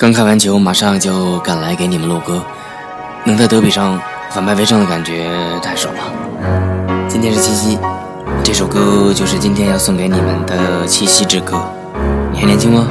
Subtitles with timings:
[0.00, 2.40] 刚看完球，马上就赶来给你们录歌，
[3.24, 5.28] 能在德比上反败为胜的感觉
[5.60, 7.08] 太爽了。
[7.08, 7.76] 今天是七夕，
[8.44, 11.60] 这首歌就是今天要送给你们的七夕之歌。
[12.30, 12.86] 你还年轻吗？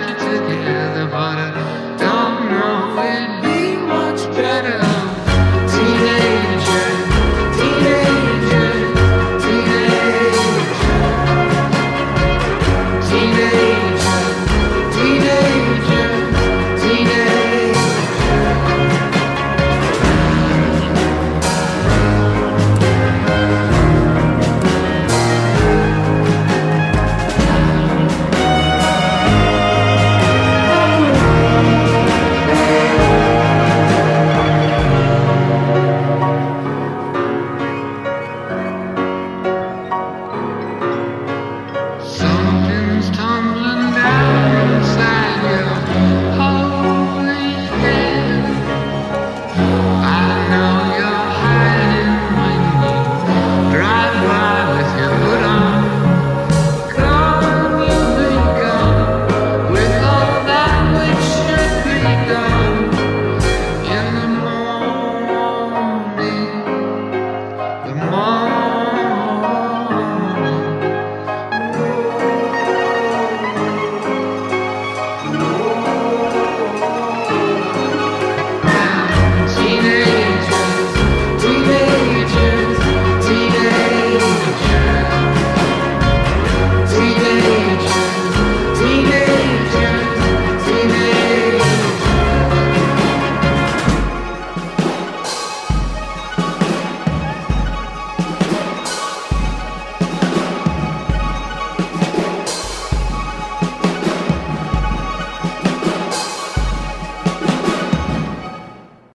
[0.00, 1.67] together, but